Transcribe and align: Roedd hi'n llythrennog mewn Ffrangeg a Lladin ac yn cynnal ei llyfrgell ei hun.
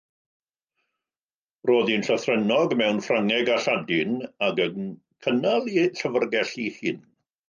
Roedd 1.69 1.91
hi'n 1.91 2.05
llythrennog 2.07 2.73
mewn 2.79 3.01
Ffrangeg 3.07 3.51
a 3.55 3.57
Lladin 3.65 4.15
ac 4.47 4.63
yn 4.63 4.87
cynnal 5.27 5.69
ei 5.83 5.93
llyfrgell 6.01 6.55
ei 6.65 6.73
hun. 6.79 6.99